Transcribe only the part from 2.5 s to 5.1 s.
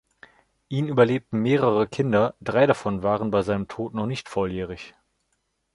davon waren bei seinem Tod noch nicht volljährig.